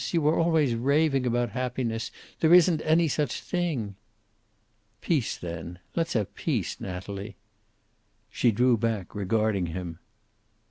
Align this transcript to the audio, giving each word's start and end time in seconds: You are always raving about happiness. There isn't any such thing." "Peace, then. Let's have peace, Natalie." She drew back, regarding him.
You 0.13 0.27
are 0.29 0.35
always 0.39 0.73
raving 0.73 1.27
about 1.27 1.51
happiness. 1.51 2.09
There 2.39 2.55
isn't 2.55 2.81
any 2.81 3.07
such 3.07 3.39
thing." 3.39 3.97
"Peace, 4.99 5.37
then. 5.37 5.77
Let's 5.95 6.13
have 6.13 6.33
peace, 6.33 6.79
Natalie." 6.81 7.35
She 8.31 8.51
drew 8.51 8.77
back, 8.77 9.13
regarding 9.13 9.67
him. 9.67 9.99